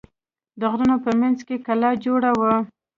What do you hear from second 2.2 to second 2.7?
وه.